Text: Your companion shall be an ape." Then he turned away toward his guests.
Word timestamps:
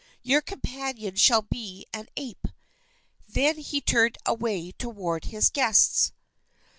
Your 0.23 0.41
companion 0.41 1.15
shall 1.15 1.43
be 1.43 1.85
an 1.93 2.07
ape." 2.17 2.47
Then 3.29 3.57
he 3.59 3.81
turned 3.81 4.17
away 4.25 4.71
toward 4.71 5.25
his 5.25 5.51
guests. 5.51 6.11